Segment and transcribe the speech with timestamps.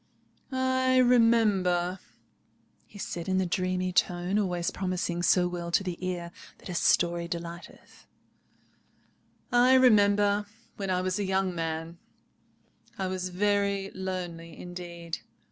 [0.51, 1.99] "I remember,"
[2.87, 6.73] he said in the dreamy tone always promising so well to the ear that a
[6.73, 11.99] story delighteth—"I remember, when I was a young man,
[12.97, 15.19] I was very lonely indeed.